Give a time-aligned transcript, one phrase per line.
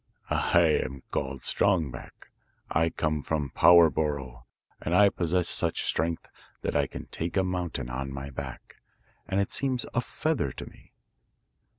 [0.31, 2.31] 'I am called Strong Back;
[2.71, 4.47] I come from Power borough,
[4.81, 6.27] and I possess such strength
[6.63, 8.77] that I can take a mountain on my back,
[9.27, 10.91] and it seems a feather to me.